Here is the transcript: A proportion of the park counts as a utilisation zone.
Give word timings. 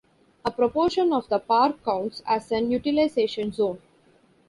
A 0.43 0.49
proportion 0.49 1.13
of 1.13 1.29
the 1.29 1.37
park 1.37 1.83
counts 1.85 2.23
as 2.25 2.51
a 2.51 2.59
utilisation 2.59 3.51
zone. 3.51 3.79